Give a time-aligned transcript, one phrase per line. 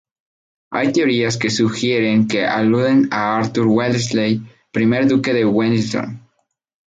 [0.71, 4.41] Hay teorías que sugieren que alude a Arthur Wellesley,
[4.73, 6.27] primer duque de Wellington.